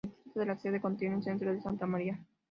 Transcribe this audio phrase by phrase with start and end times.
[0.03, 2.19] El distrito de la Sede contiene el centro de Santa Maria.